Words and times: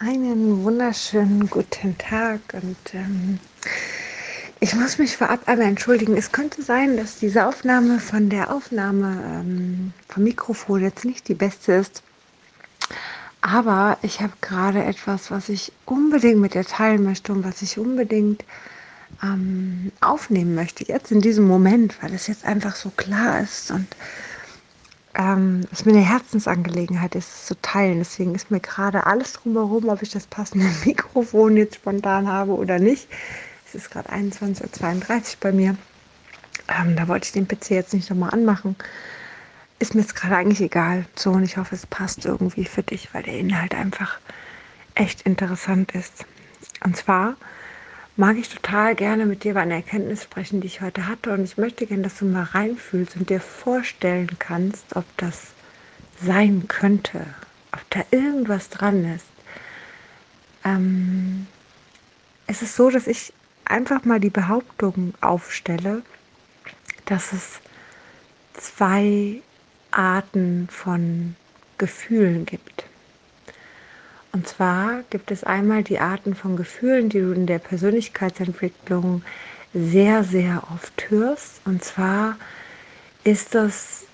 Einen 0.00 0.62
wunderschönen 0.62 1.50
guten 1.50 1.98
Tag 1.98 2.38
und 2.52 2.76
ähm, 2.94 3.40
ich 4.60 4.76
muss 4.76 4.96
mich 4.98 5.16
vorab 5.16 5.48
einmal 5.48 5.66
entschuldigen. 5.66 6.16
Es 6.16 6.30
könnte 6.30 6.62
sein, 6.62 6.96
dass 6.96 7.18
diese 7.18 7.48
Aufnahme 7.48 7.98
von 7.98 8.28
der 8.28 8.54
Aufnahme 8.54 9.20
ähm, 9.40 9.92
vom 10.08 10.22
Mikrofon 10.22 10.82
jetzt 10.82 11.04
nicht 11.04 11.26
die 11.26 11.34
beste 11.34 11.72
ist. 11.72 12.04
Aber 13.40 13.98
ich 14.02 14.20
habe 14.20 14.34
gerade 14.40 14.84
etwas, 14.84 15.32
was 15.32 15.48
ich 15.48 15.72
unbedingt 15.84 16.38
mit 16.38 16.54
dir 16.54 16.64
teilen 16.64 17.02
möchte 17.02 17.32
und 17.32 17.42
was 17.42 17.60
ich 17.62 17.76
unbedingt 17.76 18.44
ähm, 19.20 19.90
aufnehmen 20.00 20.54
möchte, 20.54 20.86
jetzt 20.86 21.10
in 21.10 21.22
diesem 21.22 21.48
Moment, 21.48 22.00
weil 22.04 22.14
es 22.14 22.28
jetzt 22.28 22.44
einfach 22.44 22.76
so 22.76 22.90
klar 22.90 23.40
ist 23.40 23.72
und 23.72 23.88
ähm, 25.18 25.66
es 25.72 25.84
mir 25.84 25.92
eine 25.92 26.04
Herzensangelegenheit 26.04 27.14
ist, 27.16 27.28
es 27.28 27.46
zu 27.46 27.60
teilen. 27.60 27.98
Deswegen 27.98 28.34
ist 28.34 28.50
mir 28.50 28.60
gerade 28.60 29.06
alles 29.06 29.34
drumherum, 29.34 29.88
ob 29.88 30.00
ich 30.00 30.10
das 30.10 30.26
passende 30.26 30.66
Mikrofon 30.86 31.56
jetzt 31.56 31.76
spontan 31.76 32.28
habe 32.28 32.52
oder 32.52 32.78
nicht. 32.78 33.08
Es 33.66 33.74
ist 33.74 33.90
gerade 33.90 34.10
21.32 34.10 34.62
Uhr 34.62 35.36
bei 35.40 35.52
mir. 35.52 35.76
Ähm, 36.68 36.96
da 36.96 37.08
wollte 37.08 37.26
ich 37.26 37.32
den 37.32 37.48
PC 37.48 37.70
jetzt 37.70 37.92
nicht 37.92 38.08
nochmal 38.08 38.30
anmachen. 38.30 38.76
Ist 39.80 39.94
mir 39.94 40.00
jetzt 40.02 40.14
gerade 40.14 40.36
eigentlich 40.36 40.60
egal. 40.60 41.04
So, 41.16 41.32
und 41.32 41.42
ich 41.42 41.56
hoffe, 41.56 41.74
es 41.74 41.86
passt 41.86 42.24
irgendwie 42.24 42.64
für 42.64 42.82
dich, 42.82 43.12
weil 43.12 43.24
der 43.24 43.38
Inhalt 43.38 43.74
einfach 43.74 44.18
echt 44.94 45.22
interessant 45.22 45.92
ist. 45.92 46.24
Und 46.84 46.96
zwar 46.96 47.36
mag 48.18 48.36
ich 48.36 48.48
total 48.48 48.96
gerne 48.96 49.26
mit 49.26 49.44
dir 49.44 49.52
über 49.52 49.60
eine 49.60 49.74
Erkenntnis 49.74 50.24
sprechen, 50.24 50.60
die 50.60 50.66
ich 50.66 50.80
heute 50.80 51.06
hatte. 51.06 51.32
Und 51.32 51.44
ich 51.44 51.56
möchte 51.56 51.86
gerne, 51.86 52.02
dass 52.02 52.18
du 52.18 52.24
mal 52.24 52.42
reinfühlst 52.42 53.16
und 53.16 53.30
dir 53.30 53.40
vorstellen 53.40 54.28
kannst, 54.40 54.96
ob 54.96 55.04
das 55.16 55.52
sein 56.20 56.66
könnte, 56.66 57.24
ob 57.70 57.88
da 57.90 58.00
irgendwas 58.10 58.70
dran 58.70 59.04
ist. 59.14 59.26
Ähm, 60.64 61.46
es 62.48 62.60
ist 62.60 62.74
so, 62.74 62.90
dass 62.90 63.06
ich 63.06 63.32
einfach 63.64 64.04
mal 64.04 64.18
die 64.18 64.30
Behauptung 64.30 65.14
aufstelle, 65.20 66.02
dass 67.04 67.32
es 67.32 67.60
zwei 68.54 69.40
Arten 69.92 70.66
von 70.72 71.36
Gefühlen 71.78 72.46
gibt. 72.46 72.87
Und 74.38 74.46
zwar 74.46 75.02
gibt 75.10 75.32
es 75.32 75.42
einmal 75.42 75.82
die 75.82 75.98
Arten 75.98 76.36
von 76.36 76.56
Gefühlen, 76.56 77.08
die 77.08 77.18
du 77.18 77.32
in 77.32 77.46
der 77.46 77.58
Persönlichkeitsentwicklung 77.58 79.22
sehr, 79.74 80.22
sehr 80.22 80.62
oft 80.72 81.10
hörst. 81.10 81.60
Und 81.64 81.82
zwar 81.82 82.36
ist 83.24 83.56
das 83.56 84.04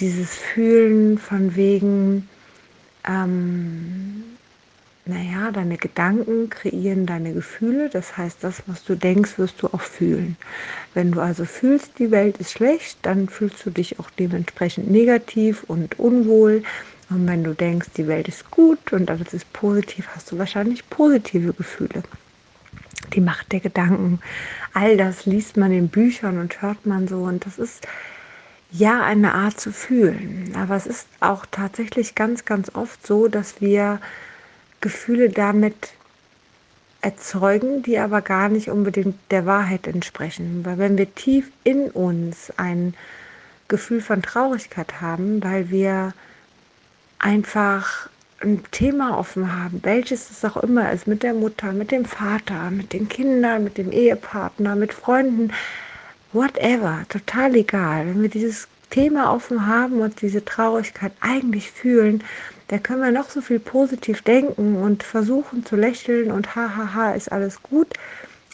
dieses 0.00 0.34
Fühlen 0.34 1.18
von 1.18 1.54
wegen, 1.54 2.28
ähm, 3.06 4.24
naja, 5.06 5.52
deine 5.52 5.76
Gedanken 5.76 6.50
kreieren 6.50 7.06
deine 7.06 7.32
Gefühle. 7.32 7.90
Das 7.90 8.16
heißt, 8.16 8.42
das, 8.42 8.64
was 8.66 8.82
du 8.82 8.96
denkst, 8.96 9.38
wirst 9.38 9.62
du 9.62 9.68
auch 9.68 9.82
fühlen. 9.82 10.36
Wenn 10.94 11.12
du 11.12 11.20
also 11.20 11.44
fühlst, 11.44 12.00
die 12.00 12.10
Welt 12.10 12.38
ist 12.38 12.50
schlecht, 12.50 12.98
dann 13.02 13.28
fühlst 13.28 13.64
du 13.64 13.70
dich 13.70 14.00
auch 14.00 14.10
dementsprechend 14.10 14.90
negativ 14.90 15.62
und 15.62 16.00
unwohl. 16.00 16.64
Und 17.10 17.26
wenn 17.26 17.42
du 17.42 17.54
denkst, 17.54 17.88
die 17.96 18.06
Welt 18.06 18.28
ist 18.28 18.50
gut 18.50 18.92
und 18.92 19.10
alles 19.10 19.32
ist 19.32 19.50
positiv, 19.52 20.08
hast 20.14 20.30
du 20.30 20.38
wahrscheinlich 20.38 20.88
positive 20.90 21.52
Gefühle. 21.54 22.02
Die 23.14 23.20
Macht 23.20 23.52
der 23.52 23.60
Gedanken, 23.60 24.20
all 24.74 24.96
das 24.96 25.24
liest 25.24 25.56
man 25.56 25.72
in 25.72 25.88
Büchern 25.88 26.38
und 26.38 26.60
hört 26.60 26.84
man 26.84 27.08
so. 27.08 27.22
Und 27.22 27.46
das 27.46 27.58
ist 27.58 27.86
ja 28.70 29.02
eine 29.02 29.32
Art 29.32 29.58
zu 29.58 29.72
fühlen. 29.72 30.52
Aber 30.54 30.76
es 30.76 30.86
ist 30.86 31.06
auch 31.20 31.46
tatsächlich 31.50 32.14
ganz, 32.14 32.44
ganz 32.44 32.74
oft 32.74 33.06
so, 33.06 33.28
dass 33.28 33.60
wir 33.60 34.00
Gefühle 34.80 35.30
damit 35.30 35.92
erzeugen, 37.00 37.82
die 37.82 37.98
aber 37.98 38.20
gar 38.20 38.48
nicht 38.48 38.68
unbedingt 38.68 39.16
der 39.30 39.46
Wahrheit 39.46 39.86
entsprechen. 39.86 40.64
Weil 40.64 40.78
wenn 40.78 40.98
wir 40.98 41.14
tief 41.14 41.50
in 41.64 41.90
uns 41.90 42.52
ein 42.56 42.94
Gefühl 43.68 44.00
von 44.00 44.20
Traurigkeit 44.20 45.00
haben, 45.00 45.42
weil 45.42 45.70
wir 45.70 46.12
einfach 47.18 48.08
ein 48.40 48.62
Thema 48.70 49.18
offen 49.18 49.52
haben, 49.52 49.80
welches 49.82 50.30
es 50.30 50.44
auch 50.44 50.56
immer 50.58 50.92
ist, 50.92 51.06
mit 51.06 51.22
der 51.22 51.34
Mutter, 51.34 51.72
mit 51.72 51.90
dem 51.90 52.04
Vater, 52.04 52.70
mit 52.70 52.92
den 52.92 53.08
Kindern, 53.08 53.64
mit 53.64 53.78
dem 53.78 53.90
Ehepartner, 53.90 54.76
mit 54.76 54.92
Freunden, 54.92 55.52
whatever, 56.32 57.04
total 57.08 57.56
egal. 57.56 58.06
Wenn 58.06 58.22
wir 58.22 58.28
dieses 58.28 58.68
Thema 58.90 59.32
offen 59.32 59.66
haben 59.66 60.00
und 60.00 60.22
diese 60.22 60.44
Traurigkeit 60.44 61.12
eigentlich 61.20 61.70
fühlen, 61.70 62.22
da 62.68 62.78
können 62.78 63.02
wir 63.02 63.10
noch 63.10 63.30
so 63.30 63.40
viel 63.40 63.58
positiv 63.58 64.22
denken 64.22 64.76
und 64.76 65.02
versuchen 65.02 65.64
zu 65.64 65.74
lächeln 65.74 66.30
und 66.30 66.54
hahaha, 66.54 67.12
ist 67.12 67.32
alles 67.32 67.62
gut. 67.62 67.88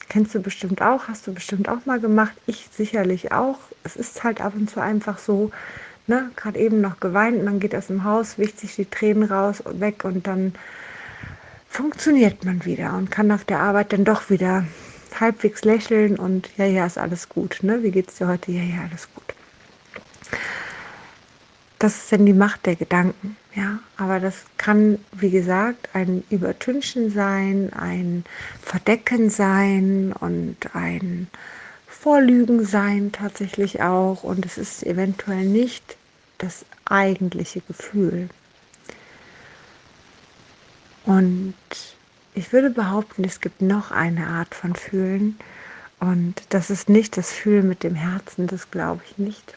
Kennst 0.09 0.35
du 0.35 0.41
bestimmt 0.41 0.81
auch, 0.81 1.09
hast 1.09 1.27
du 1.27 1.35
bestimmt 1.35 1.69
auch 1.69 1.85
mal 1.87 1.99
gemacht, 1.99 2.35
ich 2.47 2.69
sicherlich 2.73 3.33
auch. 3.33 3.59
Es 3.83 3.97
ist 3.97 4.23
halt 4.23 4.41
ab 4.41 4.53
und 4.55 4.71
zu 4.71 4.81
einfach 4.81 5.19
so, 5.19 5.51
ne, 6.07 6.31
gerade 6.37 6.59
eben 6.59 6.81
noch 6.81 7.01
geweint, 7.01 7.45
man 7.45 7.61
geht 7.61 7.75
aus 7.75 7.89
dem 7.89 8.05
Haus, 8.05 8.39
wischt 8.39 8.59
sich 8.59 8.77
die 8.77 8.85
Tränen 8.85 9.25
raus 9.25 9.61
und 9.61 9.81
weg 9.81 10.05
und 10.05 10.27
dann 10.27 10.55
funktioniert 11.69 12.45
man 12.45 12.65
wieder 12.65 12.95
und 12.97 13.11
kann 13.11 13.33
auf 13.33 13.45
der 13.45 13.61
Arbeit 13.61 13.93
dann 13.93 14.05
doch 14.05 14.31
wieder 14.31 14.65
halbwegs 15.19 15.65
lächeln 15.65 16.17
und 16.17 16.51
ja, 16.57 16.67
ja, 16.67 16.87
ist 16.87 16.99
alles 16.99 17.29
gut. 17.29 17.59
Ne? 17.63 17.83
Wie 17.83 17.99
es 17.99 18.15
dir 18.15 18.29
heute? 18.29 18.53
Ja, 18.53 18.63
ja, 18.63 18.83
alles 18.89 19.09
gut. 19.15 19.25
Das 21.79 21.97
ist 21.97 22.13
dann 22.13 22.27
die 22.27 22.33
Macht 22.33 22.67
der 22.67 22.77
Gedanken, 22.77 23.37
ja. 23.55 23.79
Aber 23.97 24.21
das 24.21 24.45
kann, 24.57 24.99
wie 25.13 25.31
gesagt, 25.31 25.89
ein 25.93 26.25
Übertünchen 26.31 27.11
sein, 27.11 27.73
ein 27.73 28.25
Verdecken 28.63 29.31
sein 29.31 30.15
und 30.19 30.57
ein 30.75 31.29
Vorlügen 32.05 32.67
sein 32.67 33.13
tatsächlich 33.13 33.81
auch 33.81 34.25
und 34.25 34.45
es 34.45 34.59
ist 34.59 34.83
eventuell 34.83 35.47
nicht 35.47 35.97
das 36.37 36.67
eigentliche 36.85 37.63
Gefühl. 37.63 38.29
Und 41.07 41.55
ich 42.35 42.53
würde 42.53 42.69
behaupten, 42.69 43.25
es 43.25 43.41
gibt 43.41 43.63
noch 43.63 43.91
eine 43.91 44.27
Art 44.27 44.55
von 44.55 44.75
Fühlen 44.75 45.39
und 45.99 46.43
das 46.51 46.69
ist 46.69 46.91
nicht 46.91 47.17
das 47.17 47.33
Fühlen 47.33 47.67
mit 47.69 47.83
dem 47.83 47.95
Herzen, 47.95 48.49
das 48.49 48.71
glaube 48.71 49.01
ich 49.07 49.17
nicht. 49.17 49.57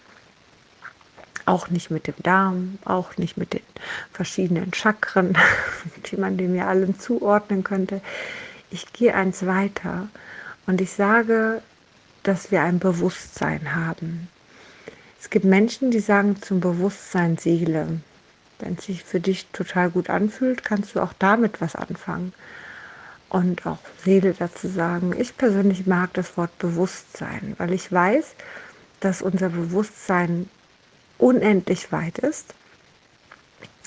Auch 1.45 1.69
nicht 1.69 1.91
mit 1.91 2.07
dem 2.07 2.15
Darm, 2.23 2.79
auch 2.85 3.17
nicht 3.17 3.35
mit 3.35 3.51
den 3.51 3.61
verschiedenen 4.13 4.73
Chakren, 4.73 5.37
die 6.09 6.15
man 6.15 6.37
dem 6.37 6.55
ja 6.55 6.67
allen 6.67 6.97
zuordnen 6.97 7.65
könnte. 7.65 7.99
Ich 8.71 8.93
gehe 8.93 9.13
eins 9.13 9.45
weiter 9.45 10.07
und 10.65 10.79
ich 10.79 10.93
sage, 10.93 11.61
dass 12.27 12.51
wir 12.51 12.61
ein 12.61 12.79
Bewusstsein 12.79 13.73
haben. 13.73 14.27
Es 15.19 15.29
gibt 15.29 15.45
Menschen, 15.45 15.91
die 15.91 15.99
sagen 15.99 16.41
zum 16.41 16.59
Bewusstsein 16.59 17.37
Seele. 17.37 18.01
Wenn 18.59 18.73
es 18.73 18.85
sich 18.85 19.03
für 19.03 19.21
dich 19.21 19.47
total 19.53 19.89
gut 19.89 20.09
anfühlt, 20.09 20.63
kannst 20.63 20.95
du 20.95 20.99
auch 20.99 21.13
damit 21.19 21.61
was 21.61 21.75
anfangen. 21.75 22.33
Und 23.29 23.65
auch 23.65 23.79
Seele 24.03 24.33
dazu 24.37 24.67
sagen. 24.67 25.13
Ich 25.17 25.37
persönlich 25.37 25.85
mag 25.85 26.13
das 26.13 26.35
Wort 26.37 26.57
Bewusstsein, 26.59 27.55
weil 27.57 27.73
ich 27.73 27.91
weiß, 27.91 28.35
dass 28.99 29.21
unser 29.21 29.49
Bewusstsein 29.49 30.49
unendlich 31.17 31.91
weit 31.91 32.17
ist, 32.19 32.53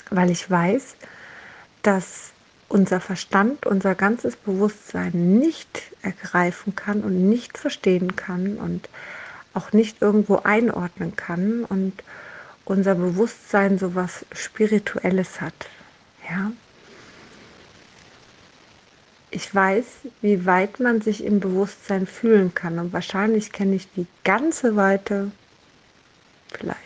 weil 0.09 0.31
ich 0.31 0.49
weiß, 0.49 0.95
dass 1.83 2.30
unser 2.71 3.01
Verstand, 3.01 3.65
unser 3.65 3.95
ganzes 3.95 4.35
Bewusstsein 4.35 5.39
nicht 5.39 5.81
ergreifen 6.01 6.73
kann 6.75 7.01
und 7.01 7.29
nicht 7.29 7.57
verstehen 7.57 8.15
kann 8.15 8.57
und 8.57 8.89
auch 9.53 9.73
nicht 9.73 10.01
irgendwo 10.01 10.37
einordnen 10.37 11.15
kann 11.15 11.65
und 11.65 11.93
unser 12.63 12.95
Bewusstsein 12.95 13.77
so 13.77 13.93
was 13.95 14.25
Spirituelles 14.31 15.41
hat. 15.41 15.53
Ja? 16.29 16.51
Ich 19.29 19.53
weiß, 19.53 19.85
wie 20.21 20.45
weit 20.45 20.79
man 20.79 21.01
sich 21.01 21.23
im 21.23 21.39
Bewusstsein 21.39 22.07
fühlen 22.07 22.53
kann 22.53 22.79
und 22.79 22.93
wahrscheinlich 22.93 23.51
kenne 23.51 23.75
ich 23.75 23.91
die 23.91 24.07
ganze 24.23 24.77
Weite, 24.77 25.31
vielleicht, 26.51 26.77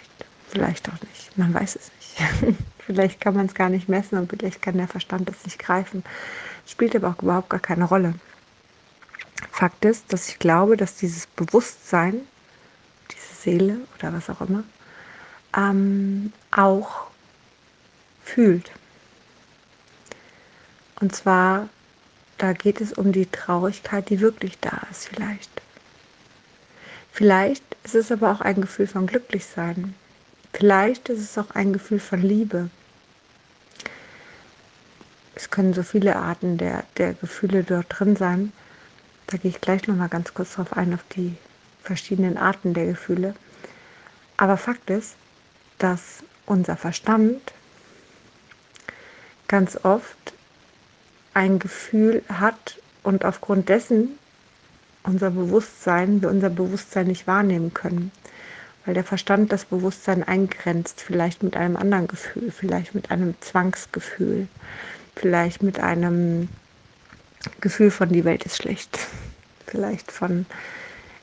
vielleicht 0.50 0.90
auch 0.90 1.02
nicht, 1.02 1.38
man 1.38 1.54
weiß 1.54 1.76
es 1.76 1.92
nicht. 2.00 2.58
Vielleicht 2.86 3.20
kann 3.20 3.36
man 3.36 3.48
es 3.48 3.56
gar 3.56 3.70
nicht 3.70 3.90
messen 3.90 4.18
und 4.18 4.30
vielleicht 4.30 4.62
kann 4.62 4.78
der 4.78 4.88
Verstand 4.88 5.30
es 5.30 5.44
nicht 5.44 5.58
greifen. 5.60 6.04
Spielt 6.68 6.96
aber 6.96 7.10
auch 7.10 7.24
überhaupt 7.24 7.50
gar 7.50 7.60
keine 7.60 7.86
Rolle. 7.86 8.14
Fakt 9.52 9.86
ist, 9.86 10.12
dass 10.14 10.30
ich 10.30 10.40
glaube, 10.40 10.78
dass 10.78 10.96
dieses 10.96 11.28
Bewusstsein, 11.28 12.22
diese 13.12 13.42
Seele 13.42 13.78
oder 13.98 14.14
was 14.14 14.30
auch 14.30 14.42
immer, 14.42 14.64
ähm, 15.58 16.32
auch 16.52 17.08
fühlt. 18.24 18.72
Und 21.00 21.16
zwar, 21.16 21.70
da 22.38 22.54
geht 22.54 22.82
es 22.82 22.94
um 22.94 23.12
die 23.12 23.26
Traurigkeit, 23.26 24.10
die 24.10 24.20
wirklich 24.20 24.60
da 24.60 24.82
ist, 24.92 25.08
vielleicht. 25.08 25.50
Vielleicht 27.12 27.64
ist 27.84 27.96
es 27.96 28.12
aber 28.12 28.32
auch 28.32 28.42
ein 28.42 28.62
Gefühl 28.62 28.88
von 28.88 29.08
Glücklichsein. 29.08 29.96
Vielleicht 30.58 31.10
ist 31.10 31.20
es 31.20 31.38
auch 31.38 31.52
ein 31.54 31.74
Gefühl 31.74 32.00
von 32.00 32.22
Liebe. 32.22 32.70
Es 35.36 35.50
können 35.50 35.74
so 35.74 35.84
viele 35.84 36.16
Arten 36.16 36.58
der, 36.58 36.86
der 36.96 37.14
Gefühle 37.14 37.66
dort 37.66 37.88
drin 37.90 38.16
sein. 38.16 38.54
Da 39.28 39.36
gehe 39.36 39.52
ich 39.52 39.60
gleich 39.60 39.86
nochmal 39.86 40.08
ganz 40.08 40.34
kurz 40.34 40.54
drauf 40.54 40.72
ein, 40.78 40.94
auf 40.94 41.04
die 41.14 41.36
verschiedenen 41.84 42.38
Arten 42.38 42.74
der 42.74 42.86
Gefühle. 42.86 43.36
Aber 44.38 44.56
Fakt 44.56 44.90
ist, 44.90 45.16
dass 45.78 46.24
unser 46.46 46.78
Verstand 46.78 47.42
ganz 49.50 49.78
oft 49.84 50.34
ein 51.34 51.60
Gefühl 51.60 52.24
hat 52.30 52.80
und 53.04 53.26
aufgrund 53.26 53.68
dessen 53.68 54.18
unser 55.04 55.32
Bewusstsein, 55.32 56.22
wir 56.22 56.30
unser 56.30 56.50
Bewusstsein 56.50 57.08
nicht 57.08 57.28
wahrnehmen 57.28 57.74
können. 57.74 58.14
Weil 58.86 58.94
der 58.94 59.04
Verstand 59.04 59.52
das 59.52 59.66
Bewusstsein 59.66 60.24
eingrenzt, 60.24 61.02
vielleicht 61.02 61.42
mit 61.44 61.58
einem 61.58 61.76
anderen 61.76 62.08
Gefühl, 62.08 62.52
vielleicht 62.52 62.94
mit 62.94 63.12
einem 63.12 63.34
Zwangsgefühl, 63.42 64.48
vielleicht 65.16 65.64
mit 65.64 65.80
einem 65.80 66.50
Gefühl 67.62 67.92
von 67.92 68.10
die 68.10 68.26
Welt 68.26 68.44
ist 68.44 68.58
schlecht, 68.58 69.00
vielleicht 69.66 70.12
von, 70.12 70.46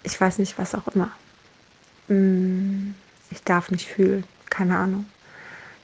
ich 0.03 0.21
weiß 0.21 0.39
nicht, 0.39 0.59
was 0.59 0.75
auch 0.75 0.89
immer. 0.89 1.13
Mm, 2.09 2.95
ich 3.31 3.43
darf 3.45 3.71
nicht 3.71 3.89
fühlen, 3.89 4.25
keine 4.51 4.77
Ahnung. 4.77 5.07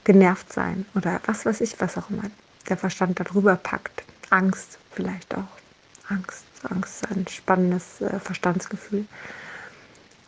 Genervt 0.03 0.51
sein 0.51 0.85
oder 0.95 1.21
was 1.25 1.45
weiß 1.45 1.61
ich, 1.61 1.79
was 1.79 1.97
auch 1.97 2.09
immer 2.09 2.23
der 2.67 2.77
Verstand 2.77 3.19
darüber 3.19 3.55
packt. 3.55 4.03
Angst 4.29 4.79
vielleicht 4.91 5.35
auch. 5.35 5.47
Angst. 6.07 6.45
Angst 6.63 7.03
ist 7.03 7.11
ein 7.11 7.25
spannendes 7.27 8.01
äh, 8.01 8.19
Verstandsgefühl. 8.19 9.05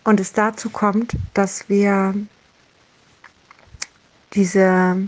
Und 0.04 0.20
es 0.20 0.34
dazu 0.34 0.70
kommt, 0.70 1.16
dass 1.34 1.70
wir 1.70 2.16
diese, 4.34 5.08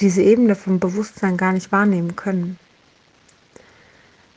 diese 0.00 0.22
Ebene 0.22 0.54
vom 0.54 0.80
Bewusstsein 0.80 1.36
gar 1.36 1.52
nicht 1.52 1.72
wahrnehmen 1.72 2.16
können. 2.16 2.58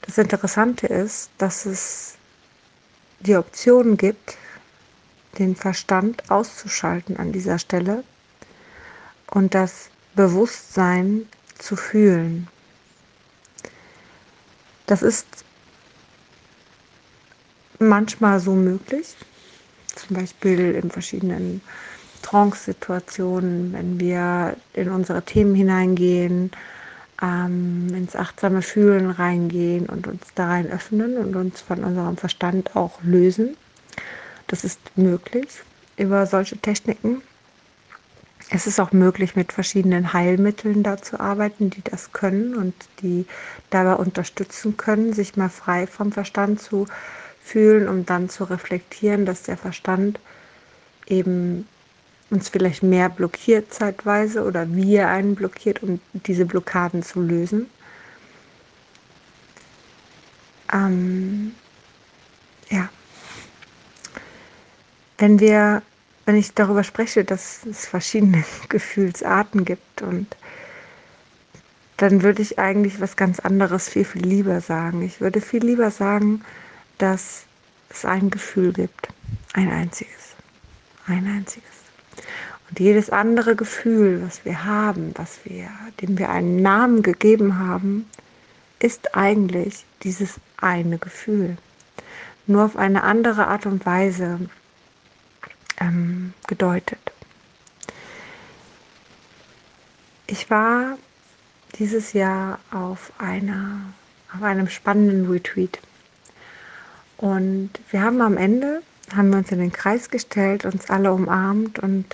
Das 0.01 0.17
Interessante 0.17 0.87
ist, 0.87 1.29
dass 1.37 1.65
es 1.65 2.15
die 3.21 3.35
Option 3.35 3.97
gibt, 3.97 4.37
den 5.39 5.55
Verstand 5.55 6.29
auszuschalten 6.29 7.17
an 7.17 7.31
dieser 7.31 7.59
Stelle 7.59 8.03
und 9.27 9.53
das 9.53 9.89
Bewusstsein 10.15 11.27
zu 11.57 11.75
fühlen. 11.75 12.47
Das 14.85 15.01
ist 15.01 15.44
manchmal 17.79 18.39
so 18.39 18.53
möglich, 18.53 19.15
zum 19.95 20.17
Beispiel 20.17 20.75
in 20.75 20.91
verschiedenen 20.91 21.61
Trance-Situationen, 22.21 23.73
wenn 23.73 23.99
wir 23.99 24.55
in 24.73 24.89
unsere 24.89 25.21
Themen 25.21 25.55
hineingehen, 25.55 26.51
ähm, 27.21 27.87
ins 27.93 28.15
achtsame 28.15 28.61
Fühlen 28.61 29.09
reingehen 29.11 29.85
und 29.85 30.07
uns 30.07 30.21
da 30.35 30.47
rein 30.47 30.69
öffnen 30.69 31.17
und 31.17 31.35
uns 31.35 31.61
von 31.61 31.83
unserem 31.83 32.17
Verstand 32.17 32.75
auch 32.75 33.01
lösen. 33.03 33.55
Das 34.47 34.63
ist 34.63 34.79
möglich 34.95 35.47
über 35.97 36.25
solche 36.25 36.57
Techniken. 36.57 37.21
Es 38.51 38.67
ist 38.67 38.79
auch 38.79 38.91
möglich, 38.91 39.35
mit 39.35 39.53
verschiedenen 39.53 40.13
Heilmitteln 40.13 40.83
da 40.83 40.97
zu 40.97 41.19
arbeiten, 41.19 41.71
die 41.71 41.81
das 41.83 42.11
können 42.11 42.55
und 42.55 42.75
die 43.01 43.25
dabei 43.71 43.95
unterstützen 43.95 44.77
können, 44.77 45.13
sich 45.13 45.35
mal 45.35 45.49
frei 45.49 45.87
vom 45.87 46.11
Verstand 46.11 46.61
zu 46.61 46.85
fühlen, 47.45 47.87
um 47.87 48.05
dann 48.05 48.27
zu 48.27 48.43
reflektieren, 48.43 49.25
dass 49.25 49.43
der 49.43 49.55
Verstand 49.55 50.19
eben 51.05 51.67
uns 52.31 52.49
vielleicht 52.49 52.81
mehr 52.81 53.07
blockiert 53.09 53.71
zeitweise 53.71 54.43
oder 54.43 54.73
wir 54.73 55.07
einen 55.07 55.35
blockiert, 55.35 55.83
um 55.83 56.01
diese 56.13 56.45
Blockaden 56.45 57.03
zu 57.03 57.21
lösen. 57.21 57.69
Ähm, 60.73 61.53
ja. 62.69 62.89
Wenn 65.19 65.39
wir 65.39 65.83
wenn 66.25 66.35
ich 66.35 66.55
darüber 66.55 66.83
spreche, 66.83 67.23
dass 67.23 67.65
es 67.65 67.85
verschiedene 67.85 68.43
Gefühlsarten 68.69 69.63
gibt 69.63 70.01
und 70.01 70.35
dann 71.97 72.23
würde 72.23 72.41
ich 72.41 72.59
eigentlich 72.59 72.99
was 72.99 73.15
ganz 73.15 73.39
anderes 73.39 73.87
viel, 73.87 74.03
viel 74.03 74.25
lieber 74.25 74.59
sagen. 74.59 75.01
Ich 75.01 75.21
würde 75.21 75.39
viel 75.39 75.63
lieber 75.63 75.91
sagen, 75.91 76.43
dass 76.97 77.45
es 77.89 78.05
ein 78.05 78.29
Gefühl 78.29 78.73
gibt. 78.73 79.09
Ein 79.53 79.71
einziges. 79.71 80.35
Ein 81.07 81.27
einziges. 81.27 81.69
Und 82.69 82.79
jedes 82.79 83.09
andere 83.09 83.55
Gefühl, 83.55 84.23
was 84.25 84.43
wir 84.43 84.65
haben, 84.65 85.11
was 85.15 85.39
wir, 85.43 85.69
dem 86.01 86.17
wir 86.17 86.29
einen 86.29 86.61
Namen 86.61 87.03
gegeben 87.03 87.59
haben, 87.59 88.09
ist 88.79 89.15
eigentlich 89.15 89.85
dieses 90.03 90.35
eine 90.57 90.97
Gefühl. 90.97 91.57
Nur 92.47 92.65
auf 92.65 92.75
eine 92.75 93.03
andere 93.03 93.47
Art 93.47 93.65
und 93.65 93.85
Weise 93.85 94.39
ähm, 95.79 96.33
gedeutet. 96.47 96.99
Ich 100.27 100.49
war 100.49 100.97
dieses 101.77 102.13
Jahr 102.13 102.59
auf, 102.71 103.11
einer, 103.17 103.79
auf 104.33 104.43
einem 104.43 104.69
spannenden 104.69 105.29
Retreat. 105.29 105.79
Und 107.25 107.71
wir 107.89 108.03
haben 108.03 108.21
am 108.21 108.37
Ende, 108.37 108.83
haben 109.15 109.31
wir 109.31 109.39
uns 109.39 109.51
in 109.51 109.57
den 109.57 109.71
Kreis 109.71 110.11
gestellt, 110.11 110.63
uns 110.63 110.91
alle 110.91 111.11
umarmt 111.11 111.79
und 111.79 112.05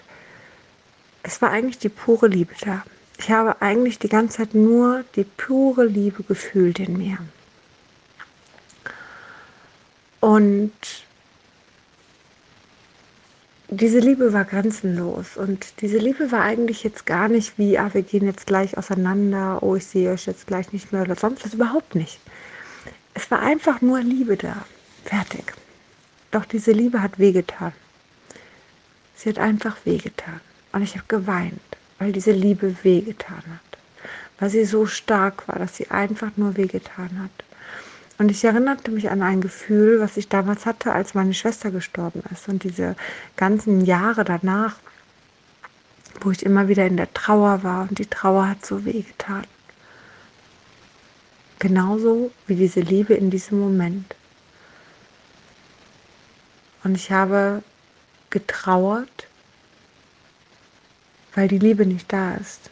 es 1.22 1.42
war 1.42 1.52
eigentlich 1.52 1.80
die 1.80 1.90
pure 1.90 2.28
Liebe 2.28 2.54
da. 2.62 2.86
Ich 3.18 3.30
habe 3.30 3.62
eigentlich 3.62 4.00
die 4.00 4.08
ganze 4.08 4.38
Zeit 4.38 4.54
nur 4.54 5.04
die 5.18 5.26
pure 5.26 5.84
Liebe 5.84 6.24
gefühlt 6.24 6.80
in 6.80 6.98
mir. 6.98 7.18
Und 10.22 10.72
diese 13.68 14.00
Liebe 14.00 14.32
war 14.32 14.46
grenzenlos 14.46 15.36
und 15.36 15.82
diese 15.82 15.98
Liebe 15.98 16.32
war 16.32 16.44
eigentlich 16.44 16.86
jetzt 16.86 17.06
gar 17.06 17.28
nicht 17.28 17.58
wie, 17.58 17.78
ah, 17.78 17.90
wir 17.92 18.04
gehen 18.04 18.28
jetzt 18.28 18.48
gleich 18.48 18.78
auseinander, 18.78 19.62
oh, 19.62 19.76
ich 19.76 19.88
sehe 19.88 20.14
euch 20.14 20.26
jetzt 20.26 20.48
gleich 20.48 20.72
nicht 20.72 20.94
mehr 20.94 21.02
oder 21.02 21.16
sonst 21.16 21.44
was, 21.44 21.54
überhaupt 21.54 21.96
nicht. 21.96 22.18
Es 23.14 23.30
war 23.30 23.40
einfach 23.40 23.82
nur 23.82 24.00
Liebe 24.00 24.38
da, 24.38 24.56
fertig. 25.06 25.54
Doch 26.32 26.46
diese 26.46 26.72
Liebe 26.72 27.02
hat 27.02 27.20
wehgetan. 27.20 27.74
Sie 29.16 29.30
hat 29.30 29.38
einfach 29.38 29.78
wehgetan 29.86 30.40
und 30.72 30.82
ich 30.82 30.96
habe 30.96 31.06
geweint, 31.08 31.62
weil 32.00 32.12
diese 32.12 32.32
Liebe 32.32 32.76
wehgetan 32.84 33.38
hat, 33.38 33.80
weil 34.40 34.50
sie 34.50 34.66
so 34.66 34.86
stark 34.88 35.48
war, 35.48 35.60
dass 35.60 35.76
sie 35.76 35.92
einfach 35.92 36.32
nur 36.38 36.58
wehgetan 36.58 37.22
hat. 37.22 37.46
Und 38.18 38.30
ich 38.30 38.44
erinnerte 38.44 38.92
mich 38.92 39.10
an 39.10 39.22
ein 39.24 39.42
Gefühl, 39.42 40.00
was 40.00 40.16
ich 40.18 40.30
damals 40.30 40.66
hatte, 40.66 40.92
als 40.94 41.14
meine 41.14 41.34
Schwester 41.34 41.72
gestorben 41.72 42.22
ist. 42.32 42.48
Und 42.48 42.64
diese 42.64 42.96
ganzen 43.36 43.84
Jahre 43.84 44.24
danach, 44.24 44.76
wo 46.20 46.30
ich 46.30 46.46
immer 46.46 46.68
wieder 46.68 46.86
in 46.86 46.98
der 46.98 47.12
Trauer 47.14 47.64
war 47.64 47.88
und 47.90 47.98
die 47.98 48.06
Trauer 48.06 48.48
hat 48.48 48.66
so 48.66 48.86
wehgetan. 48.86 49.44
Genauso 51.58 52.32
wie 52.48 52.56
diese 52.56 52.82
Liebe 52.82 53.14
in 53.14 53.32
diesem 53.32 53.60
Moment. 53.60 54.16
Und 56.84 56.96
ich 56.96 57.12
habe 57.12 57.64
getrauert, 58.30 59.28
weil 61.36 61.48
die 61.48 61.60
Liebe 61.60 61.86
nicht 61.86 62.12
da 62.12 62.36
ist. 62.36 62.70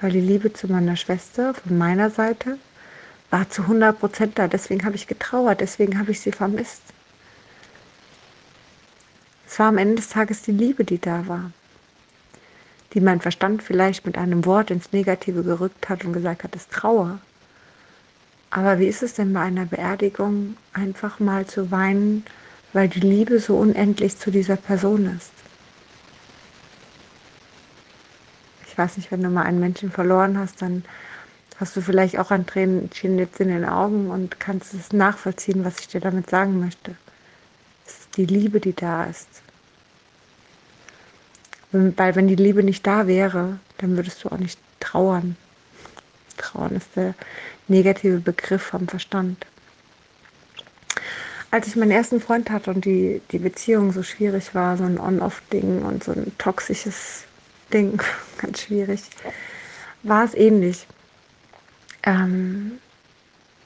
Weil 0.00 0.12
die 0.12 0.20
Liebe 0.20 0.52
zu 0.52 0.68
meiner 0.68 0.96
Schwester 0.96 1.54
von 1.54 1.76
meiner 1.76 2.10
Seite 2.10 2.58
war 3.30 3.48
zu 3.48 3.62
100 3.62 3.98
Prozent 3.98 4.38
da. 4.38 4.48
Deswegen 4.48 4.84
habe 4.84 4.96
ich 4.96 5.06
getrauert, 5.06 5.60
deswegen 5.60 5.98
habe 5.98 6.10
ich 6.10 6.20
sie 6.20 6.32
vermisst. 6.32 6.82
Es 9.46 9.58
war 9.58 9.68
am 9.68 9.78
Ende 9.78 9.96
des 9.96 10.08
Tages 10.08 10.42
die 10.42 10.52
Liebe, 10.52 10.84
die 10.84 11.00
da 11.00 11.26
war, 11.26 11.50
die 12.94 13.00
mein 13.00 13.20
Verstand 13.20 13.62
vielleicht 13.62 14.06
mit 14.06 14.16
einem 14.16 14.44
Wort 14.44 14.70
ins 14.70 14.92
Negative 14.92 15.42
gerückt 15.42 15.88
hat 15.88 16.04
und 16.04 16.12
gesagt 16.12 16.44
hat, 16.44 16.54
es 16.54 16.68
Trauer. 16.68 17.18
Aber 18.50 18.78
wie 18.78 18.86
ist 18.86 19.02
es 19.02 19.14
denn 19.14 19.32
bei 19.32 19.40
einer 19.40 19.66
Beerdigung, 19.66 20.56
einfach 20.72 21.20
mal 21.20 21.46
zu 21.46 21.70
weinen, 21.70 22.24
weil 22.72 22.88
die 22.88 23.00
Liebe 23.00 23.40
so 23.40 23.56
unendlich 23.56 24.18
zu 24.18 24.30
dieser 24.30 24.56
Person 24.56 25.16
ist? 25.16 25.32
Ich 28.68 28.78
weiß 28.78 28.96
nicht, 28.96 29.10
wenn 29.10 29.22
du 29.22 29.28
mal 29.28 29.42
einen 29.42 29.60
Menschen 29.60 29.90
verloren 29.90 30.38
hast, 30.38 30.62
dann 30.62 30.84
hast 31.58 31.76
du 31.76 31.82
vielleicht 31.82 32.18
auch 32.18 32.30
ein 32.30 32.46
Tränchen 32.46 33.18
jetzt 33.18 33.40
in 33.40 33.48
den 33.48 33.64
Augen 33.64 34.10
und 34.10 34.40
kannst 34.40 34.72
es 34.72 34.92
nachvollziehen, 34.92 35.64
was 35.64 35.80
ich 35.80 35.88
dir 35.88 36.00
damit 36.00 36.30
sagen 36.30 36.58
möchte. 36.60 36.96
Es 37.86 37.98
ist 37.98 38.16
die 38.16 38.26
Liebe, 38.26 38.60
die 38.60 38.74
da 38.74 39.04
ist. 39.04 39.28
Weil 41.72 42.16
wenn 42.16 42.28
die 42.28 42.36
Liebe 42.36 42.62
nicht 42.62 42.86
da 42.86 43.06
wäre, 43.06 43.58
dann 43.78 43.96
würdest 43.96 44.24
du 44.24 44.30
auch 44.30 44.38
nicht 44.38 44.58
trauern. 44.80 45.36
Trauern 46.36 46.76
ist 46.76 46.88
der 46.96 47.14
negative 47.68 48.20
Begriff 48.20 48.62
vom 48.62 48.88
Verstand. 48.88 49.46
Als 51.50 51.66
ich 51.66 51.76
meinen 51.76 51.90
ersten 51.90 52.20
Freund 52.20 52.50
hatte 52.50 52.70
und 52.70 52.84
die, 52.84 53.20
die 53.32 53.38
Beziehung 53.38 53.92
so 53.92 54.02
schwierig 54.02 54.54
war, 54.54 54.76
so 54.76 54.84
ein 54.84 55.00
On-Off-Ding 55.00 55.82
und 55.82 56.04
so 56.04 56.12
ein 56.12 56.32
toxisches 56.38 57.24
Ding, 57.72 58.00
ganz 58.38 58.62
schwierig, 58.62 59.02
war 60.02 60.24
es 60.24 60.34
ähnlich 60.34 60.86
ähm, 62.02 62.78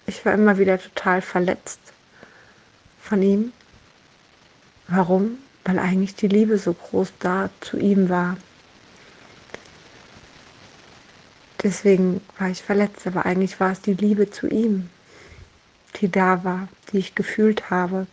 ich 0.06 0.24
war 0.24 0.34
immer 0.34 0.58
wieder 0.58 0.78
total 0.78 1.22
verletzt 1.22 1.80
von 3.00 3.22
ihm. 3.22 3.52
Warum? 4.88 5.38
Weil 5.64 5.78
eigentlich 5.78 6.14
die 6.14 6.28
Liebe 6.28 6.58
so 6.58 6.74
groß 6.74 7.12
da 7.20 7.50
zu 7.60 7.78
ihm 7.78 8.08
war. 8.08 8.36
Deswegen 11.62 12.20
war 12.38 12.50
ich 12.50 12.62
verletzt, 12.62 13.06
aber 13.06 13.24
eigentlich 13.24 13.58
war 13.60 13.72
es 13.72 13.80
die 13.80 13.94
Liebe 13.94 14.30
zu 14.30 14.46
ihm, 14.48 14.90
die 15.96 16.10
da 16.10 16.44
war, 16.44 16.68
die 16.92 16.98
ich 16.98 17.14
gefühlt 17.14 17.70
habe. 17.70 18.06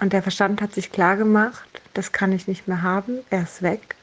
Und 0.00 0.12
der 0.12 0.22
Verstand 0.22 0.60
hat 0.60 0.74
sich 0.74 0.90
klar 0.90 1.16
gemacht, 1.16 1.68
das 1.94 2.12
kann 2.12 2.32
ich 2.32 2.48
nicht 2.48 2.66
mehr 2.66 2.82
haben, 2.82 3.18
er 3.30 3.42
ist 3.42 3.62
weg. 3.62 3.94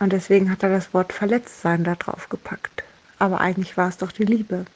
Und 0.00 0.12
deswegen 0.12 0.50
hat 0.50 0.62
er 0.62 0.70
das 0.70 0.92
Wort 0.92 1.12
Verletztsein 1.12 1.84
da 1.84 1.94
drauf 1.94 2.28
gepackt. 2.28 2.82
Aber 3.18 3.40
eigentlich 3.40 3.76
war 3.76 3.88
es 3.88 3.96
doch 3.96 4.12
die 4.12 4.24
Liebe. 4.24 4.66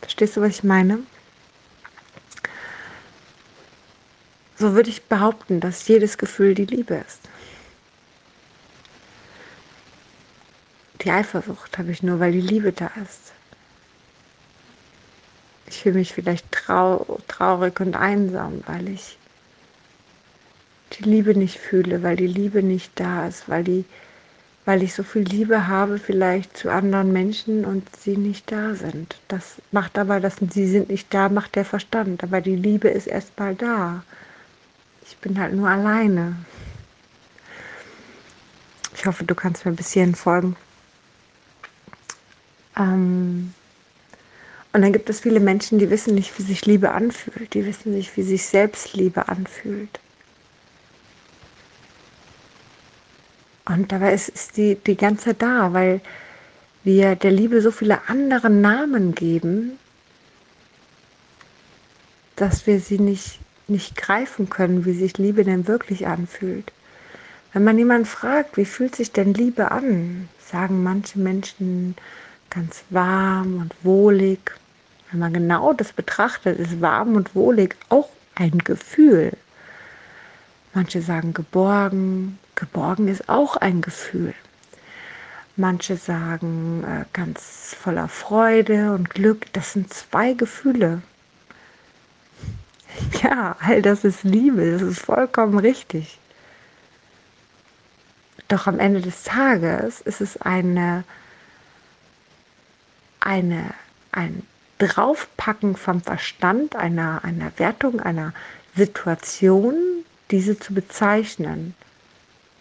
Verstehst 0.00 0.36
du, 0.36 0.40
was 0.40 0.50
ich 0.50 0.64
meine? 0.64 0.98
So 4.58 4.74
würde 4.74 4.90
ich 4.90 5.04
behaupten, 5.04 5.60
dass 5.60 5.88
jedes 5.88 6.18
Gefühl 6.18 6.54
die 6.54 6.66
Liebe 6.66 7.02
ist. 7.06 7.20
Die 11.02 11.10
Eifersucht 11.10 11.78
habe 11.78 11.90
ich 11.90 12.02
nur, 12.02 12.20
weil 12.20 12.32
die 12.32 12.40
Liebe 12.40 12.72
da 12.72 12.90
ist. 13.02 13.32
Ich 15.66 15.82
fühle 15.82 15.96
mich 15.96 16.12
vielleicht 16.12 16.50
trau 16.52 17.18
traurig 17.28 17.80
und 17.80 17.96
einsam, 17.96 18.62
weil 18.66 18.88
ich 18.88 19.18
die 20.92 21.04
Liebe 21.04 21.34
nicht 21.34 21.58
fühle, 21.58 22.02
weil 22.02 22.16
die 22.16 22.26
Liebe 22.26 22.62
nicht 22.62 22.92
da 22.96 23.26
ist, 23.26 23.48
weil, 23.48 23.64
die, 23.64 23.84
weil 24.64 24.82
ich 24.82 24.94
so 24.94 25.02
viel 25.02 25.22
Liebe 25.22 25.66
habe 25.66 25.98
vielleicht 25.98 26.56
zu 26.56 26.70
anderen 26.70 27.12
Menschen 27.12 27.64
und 27.64 27.84
sie 27.96 28.16
nicht 28.16 28.52
da 28.52 28.74
sind. 28.74 29.18
Das 29.28 29.56
macht 29.72 29.98
aber, 29.98 30.20
dass 30.20 30.36
sie 30.50 30.68
sind 30.68 30.90
nicht 30.90 31.12
da, 31.12 31.28
macht 31.28 31.56
der 31.56 31.64
Verstand. 31.64 32.22
Aber 32.22 32.40
die 32.40 32.56
Liebe 32.56 32.88
ist 32.88 33.06
erst 33.06 33.38
mal 33.38 33.54
da. 33.54 34.04
Ich 35.06 35.16
bin 35.16 35.40
halt 35.40 35.54
nur 35.54 35.68
alleine. 35.68 36.36
Ich 38.94 39.06
hoffe, 39.06 39.24
du 39.24 39.34
kannst 39.34 39.64
mir 39.64 39.72
ein 39.72 39.76
bisschen 39.76 40.14
folgen. 40.14 40.54
Ähm 42.76 43.54
und 44.72 44.80
dann 44.80 44.92
gibt 44.92 45.10
es 45.10 45.20
viele 45.20 45.40
Menschen, 45.40 45.78
die 45.78 45.90
wissen 45.90 46.14
nicht, 46.14 46.38
wie 46.38 46.42
sich 46.42 46.64
Liebe 46.64 46.92
anfühlt. 46.92 47.52
Die 47.52 47.66
wissen 47.66 47.92
nicht, 47.92 48.16
wie 48.16 48.22
sich 48.22 48.46
Selbstliebe 48.46 49.28
anfühlt. 49.28 50.00
Und 53.66 53.92
dabei 53.92 54.14
ist, 54.14 54.30
ist 54.30 54.56
die 54.56 54.76
die 54.76 54.96
ganze 54.96 55.34
da, 55.34 55.72
weil 55.72 56.00
wir 56.84 57.16
der 57.16 57.30
Liebe 57.30 57.60
so 57.60 57.70
viele 57.70 58.08
andere 58.08 58.50
Namen 58.50 59.14
geben, 59.14 59.78
dass 62.36 62.66
wir 62.66 62.80
sie 62.80 62.98
nicht, 62.98 63.38
nicht 63.68 63.96
greifen 63.96 64.50
können, 64.50 64.84
wie 64.84 64.94
sich 64.94 65.18
Liebe 65.18 65.44
denn 65.44 65.68
wirklich 65.68 66.06
anfühlt. 66.06 66.72
Wenn 67.52 67.64
man 67.64 67.78
jemanden 67.78 68.06
fragt, 68.06 68.56
wie 68.56 68.64
fühlt 68.64 68.96
sich 68.96 69.12
denn 69.12 69.34
Liebe 69.34 69.70
an, 69.70 70.28
sagen 70.40 70.82
manche 70.82 71.18
Menschen, 71.18 71.94
ganz 72.52 72.84
warm 72.90 73.58
und 73.58 73.74
wohlig. 73.82 74.52
Wenn 75.10 75.20
man 75.20 75.32
genau 75.32 75.72
das 75.72 75.92
betrachtet, 75.92 76.58
ist 76.58 76.80
warm 76.80 77.16
und 77.16 77.34
wohlig 77.34 77.76
auch 77.88 78.08
ein 78.34 78.58
Gefühl. 78.58 79.32
Manche 80.74 81.02
sagen 81.02 81.34
geborgen. 81.34 82.38
Geborgen 82.54 83.08
ist 83.08 83.28
auch 83.28 83.56
ein 83.56 83.82
Gefühl. 83.82 84.34
Manche 85.56 85.96
sagen 85.96 86.84
äh, 86.84 87.04
ganz 87.12 87.76
voller 87.78 88.08
Freude 88.08 88.92
und 88.92 89.10
Glück. 89.10 89.52
Das 89.52 89.72
sind 89.72 89.92
zwei 89.92 90.34
Gefühle. 90.34 91.02
Ja, 93.22 93.56
all 93.60 93.80
das 93.80 94.04
ist 94.04 94.22
Liebe. 94.22 94.72
Das 94.72 94.82
ist 94.82 95.00
vollkommen 95.00 95.58
richtig. 95.58 96.18
Doch 98.48 98.66
am 98.66 98.78
Ende 98.78 99.00
des 99.00 99.22
Tages 99.22 100.02
ist 100.02 100.20
es 100.20 100.36
eine 100.42 101.04
eine, 103.26 103.74
ein 104.10 104.42
Draufpacken 104.78 105.76
vom 105.76 106.00
Verstand 106.00 106.76
einer, 106.76 107.24
einer 107.24 107.52
Wertung, 107.56 108.00
einer 108.00 108.32
Situation, 108.74 109.74
diese 110.30 110.58
zu 110.58 110.74
bezeichnen. 110.74 111.74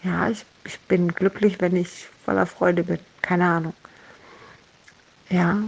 Ja, 0.03 0.29
ich, 0.29 0.45
ich 0.65 0.79
bin 0.81 1.09
glücklich, 1.13 1.61
wenn 1.61 1.75
ich 1.75 2.07
voller 2.25 2.45
Freude 2.45 2.83
bin. 2.83 2.99
Keine 3.21 3.45
Ahnung. 3.45 3.73
Ja, 5.29 5.61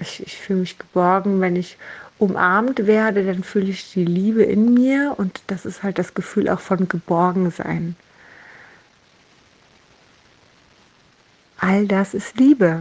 ich, 0.00 0.24
ich 0.24 0.36
fühle 0.36 0.60
mich 0.60 0.78
geborgen, 0.78 1.40
wenn 1.40 1.56
ich 1.56 1.76
umarmt 2.18 2.86
werde, 2.86 3.24
dann 3.24 3.44
fühle 3.44 3.70
ich 3.70 3.92
die 3.92 4.04
Liebe 4.04 4.42
in 4.42 4.74
mir 4.74 5.14
und 5.16 5.40
das 5.46 5.64
ist 5.64 5.82
halt 5.82 5.98
das 5.98 6.14
Gefühl 6.14 6.48
auch 6.48 6.60
von 6.60 6.88
Geborgensein. 6.88 7.96
All 11.60 11.86
das 11.86 12.14
ist 12.14 12.38
Liebe. 12.38 12.80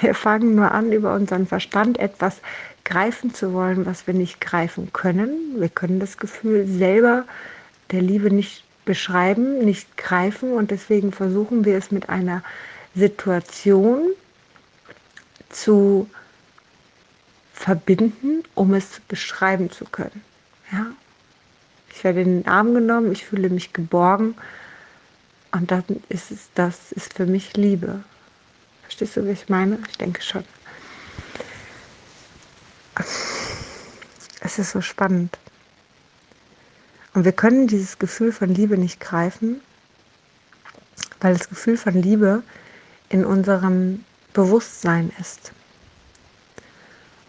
Wir 0.00 0.14
fangen 0.14 0.56
nur 0.56 0.72
an, 0.72 0.90
über 0.90 1.14
unseren 1.14 1.46
Verstand 1.46 1.98
etwas 1.98 2.40
greifen 2.84 3.32
zu 3.32 3.52
wollen, 3.52 3.86
was 3.86 4.06
wir 4.06 4.14
nicht 4.14 4.40
greifen 4.40 4.92
können. 4.92 5.60
Wir 5.60 5.68
können 5.68 6.00
das 6.00 6.18
Gefühl 6.18 6.66
selber 6.66 7.24
der 7.92 8.02
Liebe 8.02 8.32
nicht 8.32 8.64
beschreiben, 8.84 9.64
nicht 9.64 9.96
greifen 9.96 10.52
und 10.52 10.72
deswegen 10.72 11.12
versuchen 11.12 11.64
wir 11.64 11.76
es 11.76 11.92
mit 11.92 12.08
einer 12.08 12.42
Situation 12.94 14.10
zu 15.50 16.08
verbinden, 17.52 18.42
um 18.54 18.74
es 18.74 19.00
beschreiben 19.08 19.70
zu 19.70 19.84
können. 19.84 20.22
Ja? 20.72 20.86
Ich 21.94 22.02
werde 22.02 22.22
in 22.22 22.42
den 22.42 22.48
Arm 22.48 22.74
genommen, 22.74 23.12
ich 23.12 23.24
fühle 23.24 23.50
mich 23.50 23.72
geborgen 23.72 24.34
und 25.52 25.70
dann 25.70 25.84
ist 26.08 26.30
es, 26.30 26.48
das 26.54 26.92
ist 26.92 27.14
für 27.14 27.26
mich 27.26 27.56
Liebe. 27.56 28.02
Verstehst 28.86 29.16
du, 29.16 29.26
wie 29.26 29.32
ich 29.32 29.48
meine? 29.48 29.80
Ich 29.90 29.98
denke 29.98 30.22
schon. 30.22 30.44
Es 34.40 34.60
ist 34.60 34.70
so 34.70 34.80
spannend. 34.80 35.36
Und 37.12 37.24
wir 37.24 37.32
können 37.32 37.66
dieses 37.66 37.98
Gefühl 37.98 38.30
von 38.30 38.48
Liebe 38.48 38.78
nicht 38.78 39.00
greifen, 39.00 39.60
weil 41.20 41.34
das 41.34 41.48
Gefühl 41.48 41.76
von 41.76 42.00
Liebe 42.00 42.44
in 43.08 43.24
unserem 43.24 44.04
Bewusstsein 44.32 45.10
ist. 45.20 45.50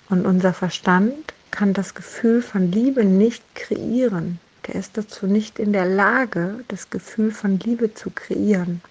Und 0.10 0.28
unser 0.28 0.54
Verstand 0.54 1.34
kann 1.50 1.74
das 1.74 1.96
Gefühl 1.96 2.44
von 2.44 2.72
Liebe 2.72 3.04
nicht 3.04 3.44
kreieren. 3.56 4.40
Der 4.68 4.76
ist 4.76 4.96
dazu 4.96 5.26
nicht 5.26 5.58
in 5.58 5.74
der 5.74 5.86
Lage, 5.86 6.64
das 6.68 6.92
Gefühl 6.92 7.32
von 7.32 7.58
Liebe 7.58 7.96
zu 7.96 8.12
kreieren. 8.12 8.82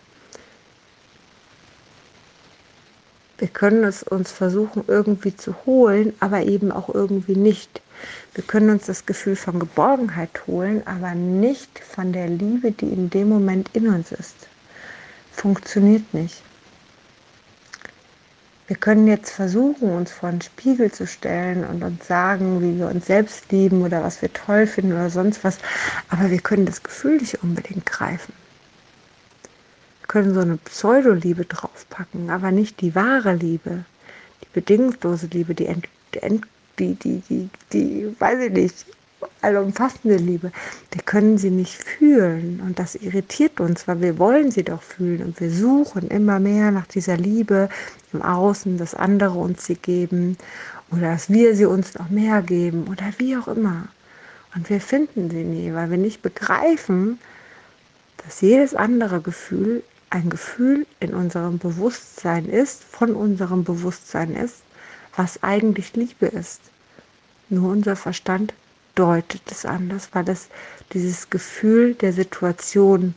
Wir 3.38 3.48
können 3.48 3.84
es 3.84 4.02
uns 4.02 4.32
versuchen 4.32 4.84
irgendwie 4.86 5.36
zu 5.36 5.54
holen, 5.66 6.14
aber 6.20 6.44
eben 6.44 6.72
auch 6.72 6.88
irgendwie 6.88 7.36
nicht. 7.36 7.82
Wir 8.34 8.42
können 8.42 8.70
uns 8.70 8.86
das 8.86 9.04
Gefühl 9.04 9.36
von 9.36 9.58
Geborgenheit 9.60 10.46
holen, 10.46 10.82
aber 10.86 11.14
nicht 11.14 11.78
von 11.78 12.14
der 12.14 12.28
Liebe, 12.28 12.72
die 12.72 12.88
in 12.88 13.10
dem 13.10 13.28
Moment 13.28 13.68
in 13.74 13.88
uns 13.88 14.10
ist. 14.12 14.48
Funktioniert 15.32 16.14
nicht. 16.14 16.42
Wir 18.68 18.76
können 18.76 19.06
jetzt 19.06 19.30
versuchen, 19.30 19.90
uns 19.90 20.10
vor 20.10 20.30
einen 20.30 20.40
Spiegel 20.40 20.90
zu 20.90 21.06
stellen 21.06 21.62
und 21.64 21.84
uns 21.84 22.06
sagen, 22.06 22.62
wie 22.62 22.78
wir 22.78 22.88
uns 22.88 23.06
selbst 23.06 23.52
lieben 23.52 23.82
oder 23.82 24.02
was 24.02 24.22
wir 24.22 24.32
toll 24.32 24.66
finden 24.66 24.92
oder 24.92 25.10
sonst 25.10 25.44
was, 25.44 25.58
aber 26.08 26.30
wir 26.30 26.40
können 26.40 26.66
das 26.66 26.82
Gefühl 26.82 27.18
nicht 27.18 27.42
unbedingt 27.42 27.86
greifen 27.86 28.32
können 30.08 30.34
so 30.34 30.40
eine 30.40 30.56
Pseudoliebe 30.56 31.44
draufpacken, 31.44 32.30
aber 32.30 32.50
nicht 32.50 32.80
die 32.80 32.94
wahre 32.94 33.34
Liebe, 33.34 33.84
die 34.42 34.48
bedingungslose 34.52 35.26
Liebe, 35.26 35.54
die, 35.54 35.68
die, 36.14 36.94
die, 36.94 37.20
die, 37.28 37.50
die, 37.72 38.14
weiß 38.18 38.40
ich 38.46 38.52
nicht, 38.52 38.86
allumfassende 39.42 40.16
Liebe, 40.16 40.52
wir 40.92 41.02
können 41.02 41.38
sie 41.38 41.50
nicht 41.50 41.74
fühlen. 41.74 42.60
Und 42.64 42.78
das 42.78 42.94
irritiert 42.94 43.60
uns, 43.60 43.88
weil 43.88 44.00
wir 44.00 44.18
wollen 44.18 44.50
sie 44.50 44.62
doch 44.62 44.82
fühlen. 44.82 45.22
Und 45.22 45.40
wir 45.40 45.50
suchen 45.50 46.08
immer 46.08 46.38
mehr 46.38 46.70
nach 46.70 46.86
dieser 46.86 47.16
Liebe 47.16 47.68
im 48.12 48.22
Außen, 48.22 48.78
dass 48.78 48.94
andere 48.94 49.38
uns 49.38 49.66
sie 49.66 49.76
geben 49.76 50.36
oder 50.90 51.12
dass 51.12 51.30
wir 51.30 51.56
sie 51.56 51.66
uns 51.66 51.94
noch 51.94 52.10
mehr 52.10 52.42
geben 52.42 52.86
oder 52.90 53.04
wie 53.18 53.36
auch 53.36 53.48
immer. 53.48 53.88
Und 54.54 54.70
wir 54.70 54.80
finden 54.80 55.30
sie 55.30 55.44
nie, 55.44 55.74
weil 55.74 55.90
wir 55.90 55.98
nicht 55.98 56.22
begreifen, 56.22 57.18
dass 58.24 58.40
jedes 58.40 58.74
andere 58.74 59.20
Gefühl 59.20 59.82
ein 60.10 60.30
Gefühl 60.30 60.86
in 61.00 61.14
unserem 61.14 61.58
Bewusstsein 61.58 62.46
ist, 62.46 62.84
von 62.84 63.14
unserem 63.14 63.64
Bewusstsein 63.64 64.34
ist, 64.34 64.62
was 65.16 65.42
eigentlich 65.42 65.94
Liebe 65.94 66.26
ist. 66.26 66.60
Nur 67.48 67.70
unser 67.70 67.96
Verstand 67.96 68.54
deutet 68.94 69.42
es 69.50 69.64
anders, 69.64 70.08
weil 70.12 70.28
es 70.28 70.48
dieses 70.92 71.30
Gefühl 71.30 71.94
der 71.94 72.12
Situation 72.12 73.14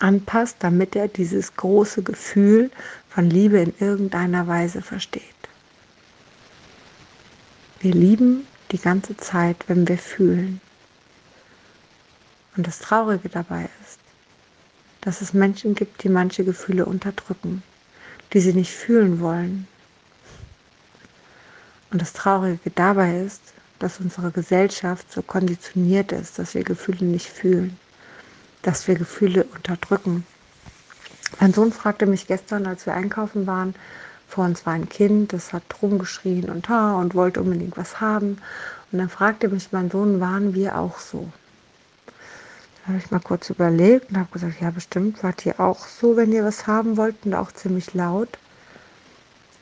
anpasst, 0.00 0.56
damit 0.60 0.96
er 0.96 1.08
dieses 1.08 1.54
große 1.56 2.02
Gefühl 2.02 2.70
von 3.08 3.28
Liebe 3.28 3.58
in 3.58 3.74
irgendeiner 3.78 4.46
Weise 4.46 4.82
versteht. 4.82 5.22
Wir 7.80 7.92
lieben 7.94 8.46
die 8.72 8.78
ganze 8.78 9.16
Zeit, 9.16 9.56
wenn 9.66 9.88
wir 9.88 9.98
fühlen. 9.98 10.60
Und 12.56 12.66
das 12.66 12.78
Traurige 12.78 13.28
dabei 13.28 13.68
ist, 13.82 13.99
dass 15.00 15.20
es 15.20 15.32
Menschen 15.32 15.74
gibt, 15.74 16.02
die 16.02 16.08
manche 16.08 16.44
Gefühle 16.44 16.84
unterdrücken, 16.84 17.62
die 18.32 18.40
sie 18.40 18.52
nicht 18.52 18.72
fühlen 18.72 19.20
wollen. 19.20 19.66
Und 21.90 22.00
das 22.02 22.12
Traurige 22.12 22.70
dabei 22.70 23.20
ist, 23.20 23.40
dass 23.78 23.98
unsere 23.98 24.30
Gesellschaft 24.30 25.10
so 25.10 25.22
konditioniert 25.22 26.12
ist, 26.12 26.38
dass 26.38 26.54
wir 26.54 26.62
Gefühle 26.62 27.04
nicht 27.04 27.26
fühlen, 27.26 27.76
dass 28.62 28.86
wir 28.86 28.94
Gefühle 28.94 29.44
unterdrücken. 29.44 30.26
Mein 31.40 31.54
Sohn 31.54 31.72
fragte 31.72 32.06
mich 32.06 32.26
gestern, 32.26 32.66
als 32.66 32.86
wir 32.86 32.94
einkaufen 32.94 33.46
waren, 33.46 33.74
vor 34.28 34.44
uns 34.44 34.64
war 34.64 34.74
ein 34.74 34.88
Kind, 34.88 35.32
das 35.32 35.52
hat 35.52 35.62
rumgeschrien 35.82 36.50
und 36.50 36.68
ha 36.68 36.94
und 36.94 37.16
wollte 37.16 37.40
unbedingt 37.40 37.76
was 37.76 38.00
haben. 38.00 38.38
Und 38.92 38.98
dann 38.98 39.08
fragte 39.08 39.48
mich 39.48 39.72
mein 39.72 39.90
Sohn, 39.90 40.20
waren 40.20 40.54
wir 40.54 40.78
auch 40.78 40.98
so? 41.00 41.32
Habe 42.86 42.98
ich 42.98 43.10
mal 43.10 43.20
kurz 43.20 43.50
überlegt 43.50 44.10
und 44.10 44.18
habe 44.18 44.30
gesagt, 44.32 44.60
ja 44.60 44.70
bestimmt, 44.70 45.22
wart 45.22 45.44
ihr 45.44 45.60
auch 45.60 45.86
so, 45.86 46.16
wenn 46.16 46.32
ihr 46.32 46.44
was 46.44 46.66
haben 46.66 46.96
wollt 46.96 47.16
und 47.24 47.34
auch 47.34 47.52
ziemlich 47.52 47.94
laut. 47.94 48.38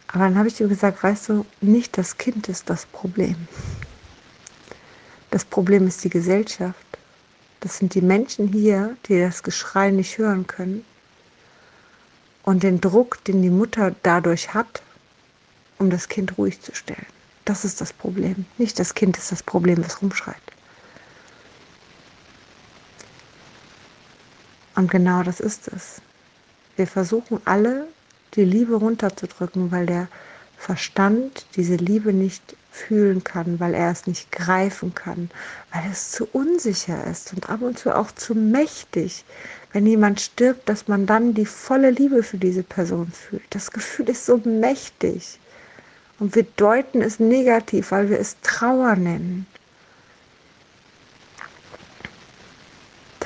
Aber 0.09 0.25
dann 0.25 0.39
habe 0.39 0.49
ich 0.49 0.61
ihm 0.61 0.69
gesagt, 0.69 1.03
weißt 1.03 1.29
du, 1.29 1.47
nicht 1.61 1.99
das 1.99 2.17
Kind 2.17 2.49
ist 2.49 2.71
das 2.71 2.87
Problem. 2.87 3.37
Das 5.31 5.45
Problem 5.45 5.87
ist 5.87 6.05
die 6.05 6.11
Gesellschaft. 6.11 6.79
Das 7.61 7.79
sind 7.79 7.95
die 7.95 8.01
Menschen 8.01 8.49
hier, 8.49 8.97
die 9.07 9.21
das 9.21 9.43
Geschrei 9.43 9.91
nicht 9.91 10.17
hören 10.17 10.47
können. 10.47 10.85
Und 12.45 12.63
den 12.63 12.81
Druck, 12.81 13.23
den 13.25 13.43
die 13.43 13.51
Mutter 13.51 13.95
dadurch 14.03 14.55
hat, 14.55 14.83
um 15.79 15.91
das 15.91 16.09
Kind 16.09 16.39
ruhig 16.39 16.61
zu 16.63 16.75
stellen. 16.75 17.07
Das 17.45 17.65
ist 17.65 17.81
das 17.81 17.93
Problem. 17.93 18.47
Nicht 18.57 18.79
das 18.79 18.95
Kind 18.95 19.19
ist 19.19 19.33
das 19.33 19.43
Problem, 19.43 19.85
was 19.85 20.01
rumschreit. 20.01 20.37
Und 24.79 24.93
genau 24.93 25.25
das 25.25 25.41
ist 25.41 25.67
es. 25.67 26.01
Wir 26.77 26.87
versuchen 26.87 27.41
alle, 27.47 27.89
die 28.35 28.45
Liebe 28.45 28.77
runterzudrücken, 28.77 29.73
weil 29.73 29.87
der 29.87 30.07
Verstand 30.57 31.47
diese 31.57 31.75
Liebe 31.75 32.13
nicht 32.13 32.55
fühlen 32.71 33.25
kann, 33.25 33.59
weil 33.59 33.75
er 33.75 33.91
es 33.91 34.07
nicht 34.07 34.31
greifen 34.31 34.95
kann, 34.95 35.31
weil 35.73 35.83
es 35.91 36.13
zu 36.13 36.29
unsicher 36.33 37.05
ist 37.09 37.33
und 37.33 37.51
ab 37.51 37.63
und 37.63 37.77
zu 37.77 37.93
auch 37.93 38.13
zu 38.13 38.37
mächtig. 38.37 39.25
Wenn 39.73 39.85
jemand 39.85 40.21
stirbt, 40.21 40.69
dass 40.69 40.87
man 40.87 41.07
dann 41.07 41.35
die 41.35 41.47
volle 41.47 41.91
Liebe 41.91 42.23
für 42.23 42.39
diese 42.39 42.63
Person 42.63 43.11
fühlt. 43.11 43.43
Das 43.51 43.73
Gefühl 43.73 44.09
ist 44.09 44.27
so 44.27 44.37
mächtig. 44.45 45.41
Und 46.21 46.37
wir 46.37 46.47
deuten 46.55 47.03
es 47.03 47.19
negativ, 47.19 47.91
weil 47.91 48.11
wir 48.11 48.21
es 48.21 48.37
Trauer 48.43 48.95
nennen. 48.95 49.45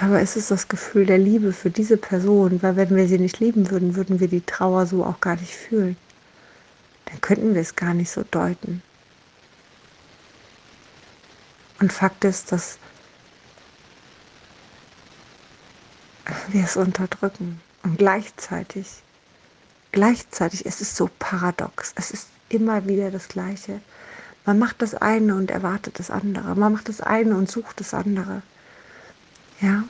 Dabei 0.03 0.21
ist 0.21 0.37
es 0.37 0.49
das 0.49 0.67
Gefühl 0.67 1.07
der 1.07 1.19
Liebe 1.19 1.53
für 1.53 1.71
diese 1.71 1.97
Person, 1.97 2.61
weil 2.61 2.75
wenn 2.75 2.97
wir 2.97 3.07
sie 3.07 3.21
nicht 3.21 3.39
lieben 3.39 3.71
würden, 3.71 3.95
würden 3.95 4.19
wir 4.19 4.27
die 4.27 4.41
Trauer 4.41 4.85
so 4.85 5.05
auch 5.05 5.21
gar 5.21 5.37
nicht 5.37 5.55
fühlen. 5.55 5.97
Dann 7.05 7.21
könnten 7.21 7.55
wir 7.55 7.63
es 7.63 7.77
gar 7.77 7.95
nicht 7.95 8.11
so 8.11 8.25
deuten. 8.29 8.83
Und 11.79 11.93
Fakt 11.93 12.25
ist, 12.25 12.51
dass 12.51 12.79
wir 16.49 16.65
es 16.65 16.77
unterdrücken. 16.77 17.61
Und 17.85 17.99
gleichzeitig, 17.99 19.05
gleichzeitig 19.93 20.67
ist 20.67 20.81
es 20.81 20.97
so 20.97 21.09
paradox. 21.21 21.93
Es 21.95 22.11
ist 22.11 22.27
immer 22.49 22.89
wieder 22.89 23.13
das 23.13 23.29
Gleiche. 23.29 23.81
Man 24.47 24.59
macht 24.59 24.83
das 24.83 24.97
eine 24.97 25.37
und 25.37 25.53
erwartet 25.53 26.01
das 26.01 26.11
andere. 26.11 26.57
Man 26.57 26.73
macht 26.73 26.89
das 26.89 27.01
eine 27.01 27.37
und 27.37 27.49
sucht 27.49 27.79
das 27.79 27.95
andere. 27.95 28.43
Ja. 29.63 29.85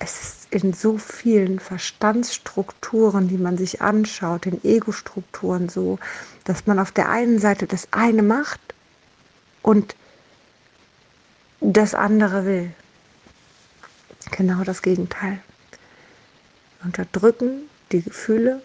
Es 0.00 0.20
ist 0.20 0.52
in 0.52 0.72
so 0.72 0.98
vielen 0.98 1.60
Verstandsstrukturen, 1.60 3.28
die 3.28 3.38
man 3.38 3.56
sich 3.56 3.80
anschaut, 3.80 4.44
in 4.46 4.62
Ego-Strukturen 4.64 5.68
so, 5.68 5.98
dass 6.44 6.66
man 6.66 6.80
auf 6.80 6.90
der 6.90 7.08
einen 7.08 7.38
Seite 7.38 7.66
das 7.66 7.88
eine 7.92 8.22
macht 8.22 8.60
und 9.62 9.94
das 11.60 11.94
andere 11.94 12.44
will. 12.44 12.72
Genau 14.32 14.64
das 14.64 14.82
Gegenteil. 14.82 15.40
Unterdrücken 16.82 17.68
die 17.92 18.02
Gefühle 18.02 18.60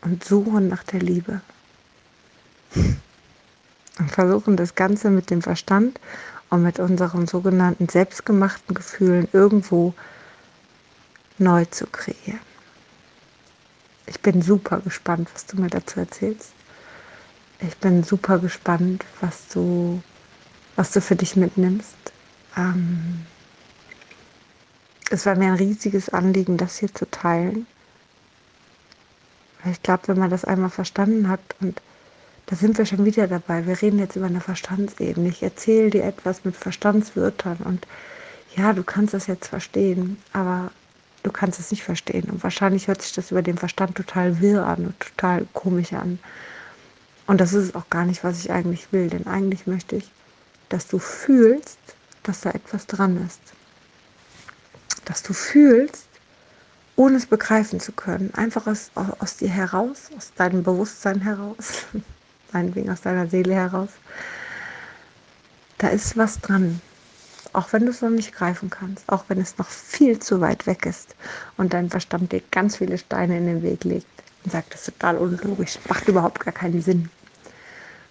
und 0.00 0.24
suchen 0.24 0.68
nach 0.68 0.82
der 0.84 1.00
Liebe. 1.00 1.42
Und 3.98 4.10
versuchen 4.10 4.56
das 4.56 4.74
Ganze 4.74 5.10
mit 5.10 5.28
dem 5.28 5.42
Verstand 5.42 6.00
und 6.52 6.62
mit 6.62 6.78
unseren 6.78 7.26
sogenannten 7.26 7.88
selbstgemachten 7.88 8.74
Gefühlen 8.74 9.26
irgendwo 9.32 9.94
neu 11.38 11.64
zu 11.64 11.86
kreieren. 11.86 12.40
Ich 14.04 14.20
bin 14.20 14.42
super 14.42 14.80
gespannt, 14.80 15.30
was 15.32 15.46
du 15.46 15.58
mir 15.58 15.70
dazu 15.70 16.00
erzählst. 16.00 16.52
Ich 17.60 17.74
bin 17.78 18.04
super 18.04 18.38
gespannt, 18.38 19.06
was 19.22 19.48
du, 19.48 20.02
was 20.76 20.90
du 20.90 21.00
für 21.00 21.16
dich 21.16 21.36
mitnimmst. 21.36 21.96
Ähm, 22.54 23.24
es 25.08 25.24
war 25.24 25.34
mir 25.36 25.46
ein 25.46 25.54
riesiges 25.54 26.10
Anliegen, 26.10 26.58
das 26.58 26.76
hier 26.76 26.94
zu 26.94 27.10
teilen. 27.10 27.66
Ich 29.70 29.82
glaube, 29.82 30.08
wenn 30.08 30.18
man 30.18 30.28
das 30.28 30.44
einmal 30.44 30.68
verstanden 30.68 31.30
hat 31.30 31.40
und 31.60 31.80
da 32.46 32.56
sind 32.56 32.76
wir 32.78 32.86
schon 32.86 33.04
wieder 33.04 33.28
dabei. 33.28 33.66
Wir 33.66 33.80
reden 33.80 33.98
jetzt 33.98 34.16
über 34.16 34.26
eine 34.26 34.40
Verstandsebene. 34.40 35.28
Ich 35.28 35.42
erzähle 35.42 35.90
dir 35.90 36.04
etwas 36.04 36.44
mit 36.44 36.56
Verstandswörtern 36.56 37.58
und 37.64 37.86
ja, 38.56 38.72
du 38.72 38.82
kannst 38.82 39.14
das 39.14 39.26
jetzt 39.26 39.48
verstehen, 39.48 40.18
aber 40.32 40.70
du 41.22 41.30
kannst 41.30 41.58
es 41.58 41.70
nicht 41.70 41.82
verstehen. 41.82 42.28
Und 42.30 42.42
wahrscheinlich 42.42 42.88
hört 42.88 43.02
sich 43.02 43.12
das 43.12 43.30
über 43.30 43.42
den 43.42 43.56
Verstand 43.56 43.96
total 43.96 44.40
wirr 44.40 44.66
an 44.66 44.86
und 44.86 45.00
total 45.00 45.46
komisch 45.52 45.92
an. 45.92 46.18
Und 47.26 47.40
das 47.40 47.52
ist 47.52 47.74
auch 47.74 47.88
gar 47.88 48.04
nicht, 48.04 48.24
was 48.24 48.40
ich 48.40 48.50
eigentlich 48.50 48.92
will. 48.92 49.08
Denn 49.08 49.26
eigentlich 49.26 49.66
möchte 49.66 49.96
ich, 49.96 50.10
dass 50.68 50.88
du 50.88 50.98
fühlst, 50.98 51.78
dass 52.22 52.42
da 52.42 52.50
etwas 52.50 52.86
dran 52.86 53.24
ist. 53.24 53.40
Dass 55.04 55.22
du 55.22 55.32
fühlst, 55.32 56.06
ohne 56.96 57.16
es 57.16 57.26
begreifen 57.26 57.80
zu 57.80 57.92
können. 57.92 58.32
Einfach 58.34 58.66
aus, 58.66 58.90
aus 58.94 59.36
dir 59.36 59.48
heraus, 59.48 60.10
aus 60.16 60.32
deinem 60.34 60.62
Bewusstsein 60.62 61.20
heraus, 61.20 61.86
meinetwegen 62.52 62.90
aus 62.90 63.02
deiner 63.02 63.26
Seele 63.26 63.54
heraus. 63.54 63.90
Da 65.78 65.88
ist 65.88 66.16
was 66.16 66.40
dran. 66.40 66.80
Auch 67.52 67.72
wenn 67.72 67.84
du 67.84 67.90
es 67.90 68.00
noch 68.00 68.10
nicht 68.10 68.32
greifen 68.32 68.70
kannst, 68.70 69.08
auch 69.08 69.24
wenn 69.28 69.40
es 69.40 69.58
noch 69.58 69.68
viel 69.68 70.18
zu 70.18 70.40
weit 70.40 70.66
weg 70.66 70.86
ist 70.86 71.14
und 71.56 71.74
dein 71.74 71.90
Verstand 71.90 72.32
dir 72.32 72.42
ganz 72.50 72.76
viele 72.76 72.96
Steine 72.96 73.36
in 73.36 73.46
den 73.46 73.62
Weg 73.62 73.84
legt 73.84 74.06
und 74.44 74.52
sagt, 74.52 74.72
das 74.72 74.88
ist 74.88 74.94
total 74.94 75.18
unlogisch, 75.18 75.78
macht 75.88 76.08
überhaupt 76.08 76.40
gar 76.40 76.54
keinen 76.54 76.80
Sinn. 76.80 77.10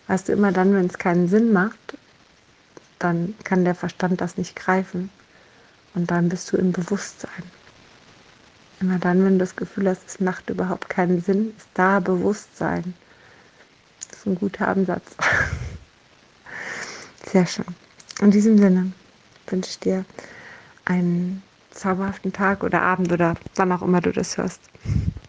Weißt 0.08 0.28
du, 0.28 0.34
immer 0.34 0.52
dann, 0.52 0.74
wenn 0.76 0.88
es 0.88 0.98
keinen 0.98 1.28
Sinn 1.28 1.54
macht, 1.54 1.98
dann 3.00 3.34
kann 3.44 3.66
der 3.66 3.76
Verstand 3.76 4.22
das 4.22 4.38
nicht 4.38 4.56
greifen. 4.56 5.10
Und 5.94 6.12
dann 6.12 6.30
bist 6.30 6.52
du 6.52 6.58
im 6.58 6.72
Bewusstsein. 6.72 7.44
Immer 8.80 8.98
dann, 9.00 9.24
wenn 9.24 9.34
du 9.34 9.40
das 9.40 9.56
Gefühl 9.56 9.90
hast, 9.90 10.02
es 10.08 10.20
macht 10.20 10.50
überhaupt 10.50 10.90
keinen 10.90 11.22
Sinn, 11.22 11.54
ist 11.58 11.68
da 11.74 12.00
Bewusstsein. 12.00 12.94
Ist 14.22 14.28
ein 14.28 14.36
guter 14.36 14.68
Ansatz. 14.68 15.16
Sehr 17.32 17.48
schön. 17.48 17.66
In 18.22 18.30
diesem 18.30 18.60
Sinne 18.60 18.92
wünsche 19.48 19.72
ich 19.72 19.80
dir 19.80 20.06
einen 20.86 21.42
zauberhaften 21.72 22.32
Tag 22.32 22.64
oder 22.64 22.84
Abend 22.84 23.12
oder 23.12 23.34
wann 23.56 23.72
auch 23.72 23.82
immer 23.82 24.00
du 24.00 24.12
das 24.12 24.38
hörst. 24.38 24.62